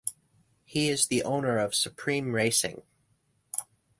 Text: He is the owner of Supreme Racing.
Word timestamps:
He 0.65 0.89
is 0.89 1.05
the 1.05 1.21
owner 1.21 1.59
of 1.59 1.75
Supreme 1.75 2.33
Racing. 2.33 2.81